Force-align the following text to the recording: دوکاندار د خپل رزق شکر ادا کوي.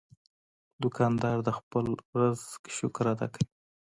دوکاندار 0.83 1.37
د 1.43 1.49
خپل 1.59 1.85
رزق 2.19 2.61
شکر 2.77 3.05
ادا 3.13 3.27
کوي. 3.33 3.45